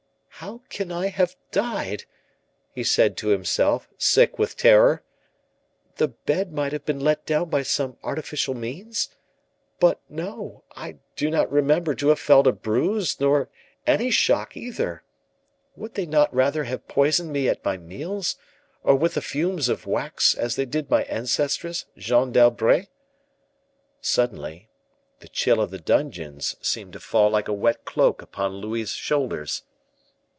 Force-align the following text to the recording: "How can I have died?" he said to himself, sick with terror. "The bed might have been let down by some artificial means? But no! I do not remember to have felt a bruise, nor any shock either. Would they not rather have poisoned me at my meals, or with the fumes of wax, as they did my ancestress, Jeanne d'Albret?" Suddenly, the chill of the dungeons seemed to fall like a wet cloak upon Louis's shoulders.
"How 0.35 0.63
can 0.69 0.91
I 0.91 1.09
have 1.09 1.35
died?" 1.51 2.05
he 2.73 2.83
said 2.83 3.15
to 3.17 3.27
himself, 3.27 3.87
sick 3.99 4.39
with 4.39 4.57
terror. 4.57 5.03
"The 5.97 6.07
bed 6.07 6.51
might 6.51 6.71
have 6.71 6.83
been 6.83 6.99
let 6.99 7.27
down 7.27 7.51
by 7.51 7.61
some 7.61 7.97
artificial 8.01 8.55
means? 8.55 9.09
But 9.79 10.01
no! 10.09 10.63
I 10.75 10.97
do 11.15 11.29
not 11.29 11.51
remember 11.51 11.93
to 11.93 12.07
have 12.07 12.19
felt 12.19 12.47
a 12.47 12.51
bruise, 12.53 13.19
nor 13.19 13.49
any 13.85 14.09
shock 14.09 14.57
either. 14.57 15.03
Would 15.75 15.93
they 15.93 16.07
not 16.07 16.33
rather 16.33 16.63
have 16.63 16.87
poisoned 16.87 17.31
me 17.31 17.47
at 17.47 17.63
my 17.63 17.77
meals, 17.77 18.35
or 18.81 18.95
with 18.95 19.13
the 19.13 19.21
fumes 19.21 19.69
of 19.69 19.85
wax, 19.85 20.33
as 20.33 20.55
they 20.55 20.65
did 20.65 20.89
my 20.89 21.03
ancestress, 21.03 21.85
Jeanne 21.95 22.31
d'Albret?" 22.31 22.87
Suddenly, 24.01 24.69
the 25.19 25.27
chill 25.29 25.61
of 25.61 25.69
the 25.69 25.77
dungeons 25.77 26.55
seemed 26.61 26.93
to 26.93 26.99
fall 26.99 27.29
like 27.29 27.47
a 27.47 27.53
wet 27.53 27.85
cloak 27.85 28.23
upon 28.23 28.53
Louis's 28.55 28.89
shoulders. 28.89 29.65